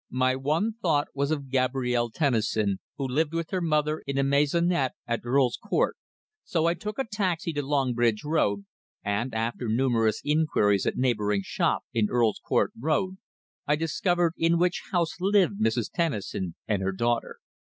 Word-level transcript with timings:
My 0.09 0.35
one 0.35 0.73
thought 0.81 1.09
was 1.13 1.29
of 1.29 1.51
Gabrielle 1.51 2.09
Tennison, 2.09 2.79
who 2.97 3.07
lived 3.07 3.35
with 3.35 3.51
her 3.51 3.61
mother 3.61 4.01
in 4.07 4.17
a 4.17 4.23
maisonette 4.23 4.93
at 5.05 5.21
Earl's 5.23 5.57
Court. 5.63 5.95
So 6.43 6.65
I 6.65 6.73
took 6.73 6.97
a 6.97 7.05
taxi 7.05 7.53
to 7.53 7.61
Longridge 7.61 8.23
Road, 8.23 8.65
and 9.03 9.31
after 9.35 9.67
numerous 9.67 10.19
inquiries 10.25 10.87
at 10.87 10.97
neighbouring 10.97 11.41
shops 11.43 11.85
in 11.93 12.09
Earl's 12.09 12.41
Court 12.43 12.73
Road, 12.75 13.17
I 13.67 13.75
discovered 13.75 14.33
in 14.37 14.57
which 14.57 14.81
house 14.91 15.17
lived 15.21 15.61
Mrs. 15.61 15.91
Tennison 15.91 16.55
and 16.67 16.81
her 16.81 16.93
daughter. 16.93 17.37